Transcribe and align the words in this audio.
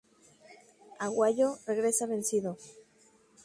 Aguayo 1.05 1.59
regresa 1.67 2.07
vencido. 2.13 2.57